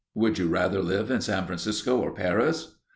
[0.15, 2.73] "Would you rather live in San Francisco or Paris?"